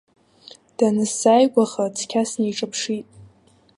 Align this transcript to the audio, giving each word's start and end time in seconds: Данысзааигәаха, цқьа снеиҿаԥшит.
Данысзааигәаха, 0.77 1.85
цқьа 1.95 2.21
снеиҿаԥшит. 2.29 3.07